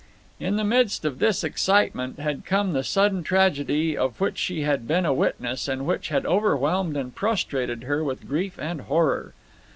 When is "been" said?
4.87-5.05